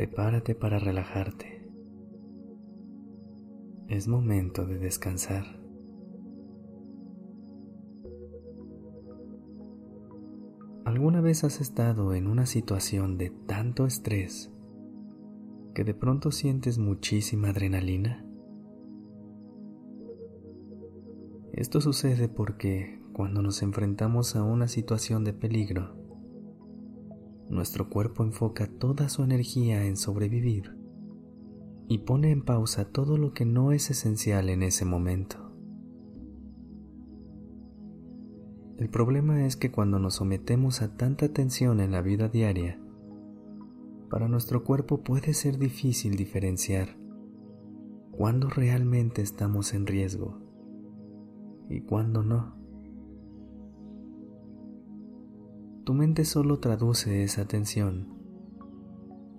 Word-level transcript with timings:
Prepárate 0.00 0.54
para 0.54 0.78
relajarte. 0.78 1.70
Es 3.86 4.08
momento 4.08 4.64
de 4.64 4.78
descansar. 4.78 5.44
¿Alguna 10.86 11.20
vez 11.20 11.44
has 11.44 11.60
estado 11.60 12.14
en 12.14 12.28
una 12.28 12.46
situación 12.46 13.18
de 13.18 13.28
tanto 13.28 13.84
estrés 13.84 14.50
que 15.74 15.84
de 15.84 15.92
pronto 15.92 16.30
sientes 16.30 16.78
muchísima 16.78 17.50
adrenalina? 17.50 18.24
Esto 21.52 21.82
sucede 21.82 22.30
porque 22.30 23.02
cuando 23.12 23.42
nos 23.42 23.62
enfrentamos 23.62 24.34
a 24.34 24.44
una 24.44 24.66
situación 24.66 25.24
de 25.24 25.34
peligro, 25.34 25.99
nuestro 27.50 27.90
cuerpo 27.90 28.22
enfoca 28.22 28.66
toda 28.66 29.08
su 29.08 29.22
energía 29.22 29.84
en 29.84 29.96
sobrevivir 29.96 30.76
y 31.88 31.98
pone 31.98 32.30
en 32.30 32.42
pausa 32.42 32.84
todo 32.84 33.18
lo 33.18 33.34
que 33.34 33.44
no 33.44 33.72
es 33.72 33.90
esencial 33.90 34.48
en 34.48 34.62
ese 34.62 34.84
momento. 34.84 35.50
El 38.78 38.88
problema 38.88 39.44
es 39.44 39.56
que 39.56 39.70
cuando 39.70 39.98
nos 39.98 40.14
sometemos 40.14 40.80
a 40.80 40.96
tanta 40.96 41.28
tensión 41.32 41.80
en 41.80 41.90
la 41.90 42.00
vida 42.00 42.28
diaria, 42.28 42.80
para 44.08 44.28
nuestro 44.28 44.64
cuerpo 44.64 45.02
puede 45.02 45.34
ser 45.34 45.58
difícil 45.58 46.16
diferenciar 46.16 46.96
cuándo 48.12 48.48
realmente 48.48 49.22
estamos 49.22 49.74
en 49.74 49.86
riesgo 49.86 50.40
y 51.68 51.80
cuándo 51.82 52.22
no. 52.22 52.59
Tu 55.90 55.94
mente 55.94 56.24
solo 56.24 56.60
traduce 56.60 57.24
esa 57.24 57.46
tensión 57.46 58.06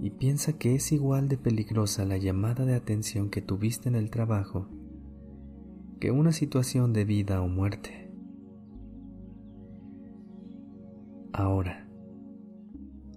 y 0.00 0.08
piensa 0.08 0.54
que 0.54 0.74
es 0.74 0.92
igual 0.92 1.28
de 1.28 1.36
peligrosa 1.36 2.06
la 2.06 2.16
llamada 2.16 2.64
de 2.64 2.74
atención 2.74 3.28
que 3.28 3.42
tuviste 3.42 3.90
en 3.90 3.94
el 3.94 4.08
trabajo 4.08 4.66
que 6.00 6.10
una 6.10 6.32
situación 6.32 6.94
de 6.94 7.04
vida 7.04 7.42
o 7.42 7.48
muerte. 7.48 8.10
Ahora, 11.34 11.86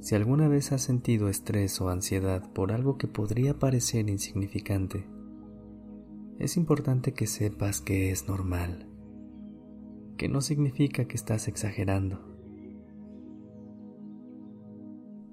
si 0.00 0.16
alguna 0.16 0.48
vez 0.48 0.72
has 0.72 0.82
sentido 0.82 1.28
estrés 1.28 1.80
o 1.80 1.90
ansiedad 1.90 2.52
por 2.52 2.72
algo 2.72 2.98
que 2.98 3.06
podría 3.06 3.56
parecer 3.56 4.10
insignificante, 4.10 5.06
es 6.40 6.56
importante 6.56 7.14
que 7.14 7.28
sepas 7.28 7.82
que 7.82 8.10
es 8.10 8.26
normal, 8.26 8.88
que 10.16 10.28
no 10.28 10.40
significa 10.40 11.04
que 11.04 11.14
estás 11.14 11.46
exagerando 11.46 12.31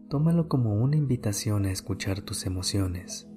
tómalo 0.09 0.47
como 0.47 0.73
una 0.73 0.97
invitación 0.97 1.65
a 1.65 1.71
escuchar 1.71 2.21
tus 2.21 2.47
emociones, 2.47 3.29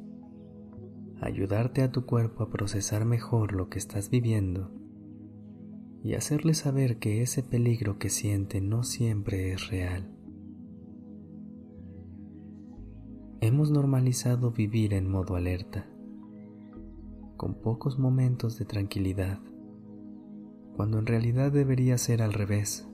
ayudarte 1.21 1.83
a 1.83 1.93
tu 1.93 2.07
cuerpo 2.07 2.43
a 2.43 2.51
procesar 2.51 3.05
mejor 3.05 3.53
lo 3.53 3.69
que 3.69 3.79
estás 3.79 4.09
viviendo 4.09 4.71
y 6.03 6.15
hacerle 6.15 6.55
saber 6.55 6.99
que 6.99 7.21
ese 7.21 7.43
peligro 7.43 7.99
que 7.99 8.09
siente 8.09 8.63
no 8.63 8.85
siempre 8.85 9.53
es 9.53 9.69
real. 9.69 10.17
Hemos 13.43 13.71
normalizado 13.71 14.51
vivir 14.51 14.95
en 14.95 15.11
modo 15.11 15.37
alerta, 15.37 15.87
con 17.37 17.61
pocos 17.61 17.99
momentos 17.99 18.59
de 18.59 18.65
tranquilidad, 18.65 19.41
cuando 20.75 20.99
en 20.99 21.07
realidad 21.07 21.53
debería 21.53 21.99
ser 21.99 22.23
al 22.23 22.33
revés, 22.33 22.89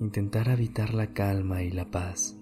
intentar 0.00 0.48
habitar 0.48 0.94
la 0.94 1.12
calma 1.12 1.62
y 1.62 1.70
la 1.70 1.90
paz 1.90 2.40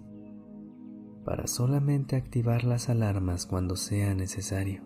para 1.24 1.46
solamente 1.46 2.16
activar 2.16 2.64
las 2.64 2.88
alarmas 2.88 3.46
cuando 3.46 3.76
sea 3.76 4.14
necesario. 4.14 4.82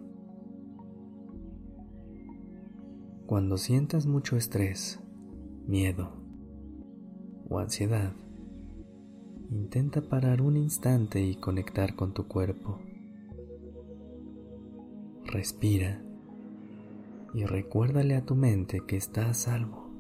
Cuando 3.26 3.59
sientas 3.59 4.06
mucho 4.06 4.37
estrés, 4.37 5.00
miedo 5.66 6.12
o 7.48 7.59
ansiedad, 7.59 8.12
intenta 9.50 10.00
parar 10.00 10.41
un 10.41 10.56
instante 10.56 11.21
y 11.21 11.34
conectar 11.34 11.94
con 11.94 12.15
tu 12.15 12.27
cuerpo. 12.27 12.78
Respira 15.27 16.03
y 17.34 17.44
recuérdale 17.44 18.16
a 18.16 18.25
tu 18.25 18.34
mente 18.34 18.81
que 18.87 18.97
está 18.97 19.28
a 19.28 19.34
salvo 19.34 19.91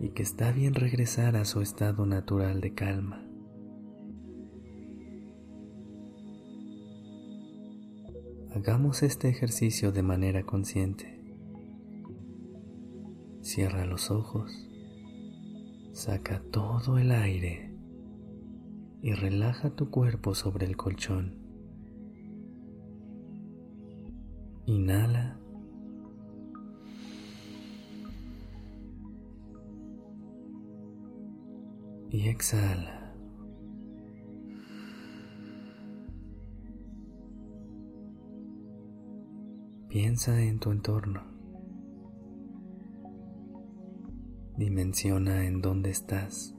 y 0.00 0.10
que 0.10 0.22
está 0.22 0.52
bien 0.52 0.74
regresar 0.74 1.36
a 1.36 1.44
su 1.46 1.62
estado 1.62 2.04
natural 2.04 2.60
de 2.60 2.74
calma. 2.74 3.23
Hagamos 8.54 9.02
este 9.02 9.28
ejercicio 9.28 9.90
de 9.90 10.04
manera 10.04 10.44
consciente. 10.44 11.20
Cierra 13.40 13.84
los 13.84 14.12
ojos, 14.12 14.70
saca 15.92 16.40
todo 16.52 16.98
el 16.98 17.10
aire 17.10 17.74
y 19.02 19.12
relaja 19.12 19.70
tu 19.70 19.90
cuerpo 19.90 20.36
sobre 20.36 20.66
el 20.66 20.76
colchón. 20.76 21.36
Inhala. 24.66 25.40
Y 32.08 32.28
exhala. 32.28 33.03
Piensa 39.94 40.42
en 40.42 40.58
tu 40.58 40.72
entorno. 40.72 41.22
Dimensiona 44.56 45.46
en 45.46 45.62
dónde 45.62 45.90
estás. 45.90 46.52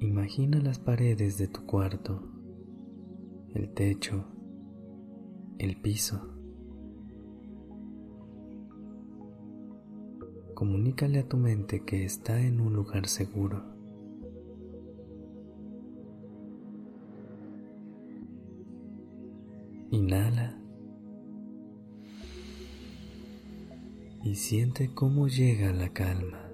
Imagina 0.00 0.58
las 0.58 0.80
paredes 0.80 1.38
de 1.38 1.46
tu 1.46 1.64
cuarto, 1.64 2.28
el 3.54 3.72
techo, 3.72 4.24
el 5.58 5.80
piso. 5.80 6.20
Comunícale 10.54 11.20
a 11.20 11.28
tu 11.28 11.36
mente 11.36 11.84
que 11.84 12.04
está 12.04 12.40
en 12.40 12.60
un 12.60 12.72
lugar 12.72 13.06
seguro. 13.06 13.62
Inhala 19.92 20.56
y 24.22 24.36
siente 24.36 24.94
cómo 24.94 25.26
llega 25.26 25.72
la 25.72 25.88
calma. 25.88 26.48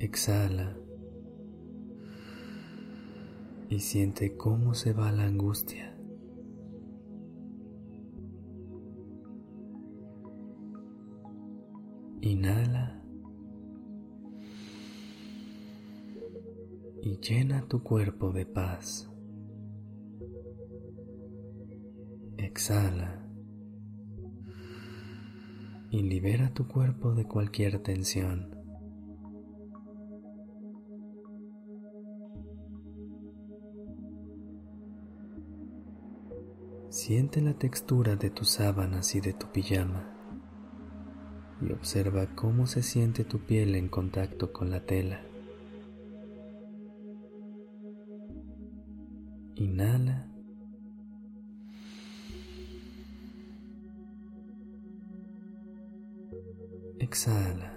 Exhala 0.00 0.76
y 3.68 3.78
siente 3.78 4.36
cómo 4.36 4.74
se 4.74 4.92
va 4.92 5.12
la 5.12 5.26
angustia. 5.26 5.96
Inhala 12.20 13.00
y 17.00 17.18
llena 17.18 17.68
tu 17.68 17.84
cuerpo 17.84 18.32
de 18.32 18.44
paz. 18.44 19.13
Exhala 22.36 23.24
y 25.90 26.02
libera 26.02 26.52
tu 26.52 26.66
cuerpo 26.66 27.14
de 27.14 27.24
cualquier 27.24 27.78
tensión. 27.78 28.50
Siente 36.88 37.40
la 37.40 37.54
textura 37.54 38.16
de 38.16 38.30
tus 38.30 38.50
sábanas 38.50 39.14
y 39.14 39.20
de 39.20 39.32
tu 39.32 39.46
pijama 39.52 40.10
y 41.60 41.72
observa 41.72 42.34
cómo 42.34 42.66
se 42.66 42.82
siente 42.82 43.24
tu 43.24 43.40
piel 43.40 43.74
en 43.74 43.88
contacto 43.88 44.52
con 44.52 44.70
la 44.70 44.84
tela. 44.84 45.20
Inhala 49.54 50.33
Exhala. 57.04 57.70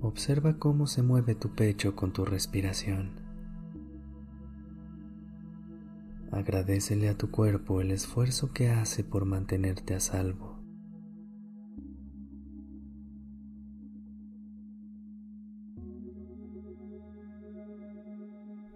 Observa 0.00 0.58
cómo 0.58 0.88
se 0.88 1.02
mueve 1.02 1.36
tu 1.36 1.54
pecho 1.54 1.94
con 1.94 2.12
tu 2.12 2.24
respiración. 2.24 3.12
Agradecele 6.32 7.08
a 7.08 7.16
tu 7.16 7.30
cuerpo 7.30 7.80
el 7.80 7.92
esfuerzo 7.92 8.52
que 8.52 8.68
hace 8.68 9.04
por 9.04 9.26
mantenerte 9.26 9.94
a 9.94 10.00
salvo. 10.00 10.58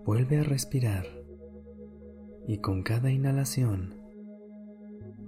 Vuelve 0.04 0.38
a 0.38 0.44
respirar 0.44 1.23
y 2.46 2.58
con 2.58 2.82
cada 2.82 3.10
inhalación 3.10 3.94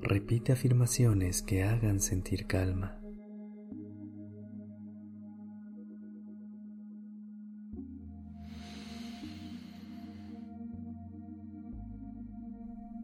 repite 0.01 0.53
afirmaciones 0.53 1.43
que 1.43 1.65
hagan 1.65 2.01
sentir 2.01 2.47
calma. 2.47 3.01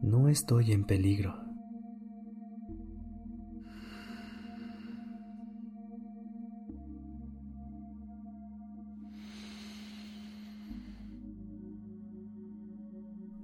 No 0.01 0.27
estoy 0.27 0.73
en 0.73 0.83
peligro. 0.83 1.42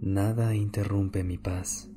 Nada 0.10 0.56
interrumpe 0.56 1.24
mi 1.24 1.38
paz. 1.38 1.88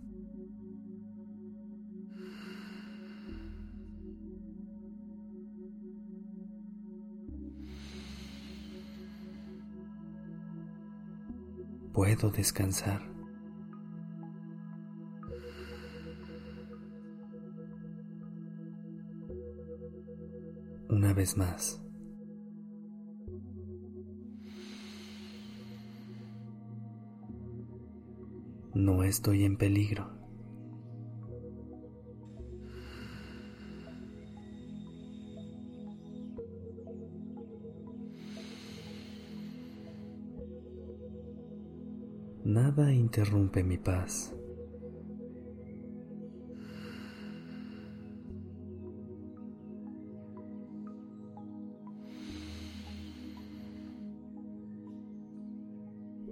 Puedo 11.95 12.31
descansar. 12.31 13.01
Una 20.91 21.15
vez 21.15 21.39
más. 21.39 21.83
No 28.83 29.05
estoy 29.05 29.45
en 29.45 29.57
peligro. 29.57 30.11
Nada 42.45 42.93
interrumpe 42.93 43.63
mi 43.63 43.79
paz. 43.79 44.35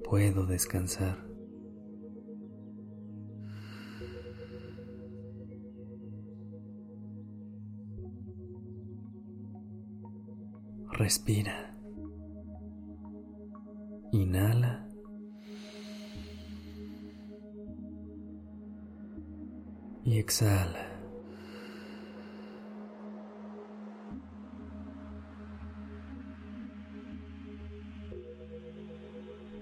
Puedo 0.02 0.46
descansar. 0.46 1.29
Respira. 11.10 11.74
Inhala. 14.12 14.86
Y 20.04 20.18
exhala. 20.18 20.86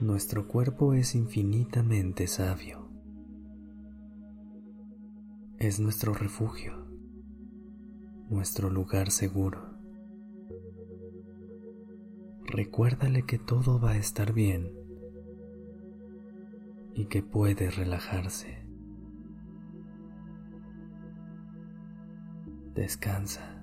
Nuestro 0.01 0.47
cuerpo 0.49 0.93
es 0.93 1.15
infinitamente 1.15 2.27
sabio. 2.27 2.91
Es 5.57 5.81
nuestro 5.81 6.13
refugio, 6.13 6.75
nuestro 8.29 8.69
lugar 8.69 9.11
seguro. 9.11 9.78
Recuérdale 12.51 13.25
que 13.25 13.39
todo 13.39 13.79
va 13.79 13.91
a 13.91 13.97
estar 13.99 14.33
bien 14.33 14.73
y 16.95 17.05
que 17.05 17.23
puede 17.23 17.71
relajarse. 17.71 18.67
Descansa. 22.75 23.58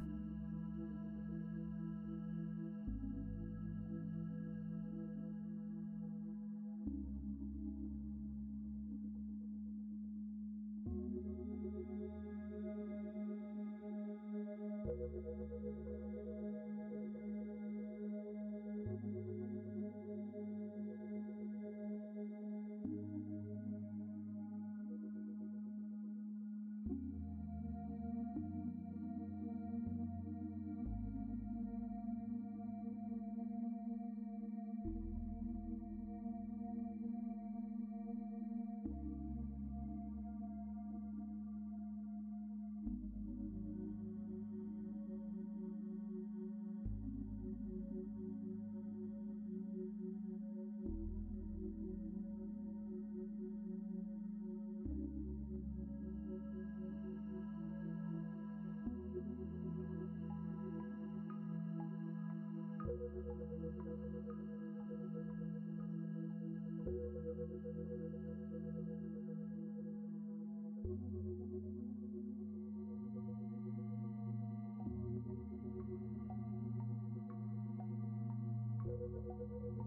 Thank 70.98 71.14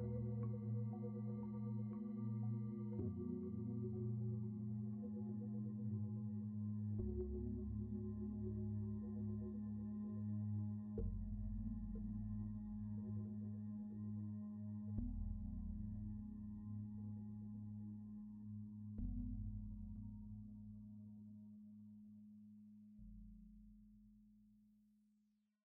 you. 0.00 0.07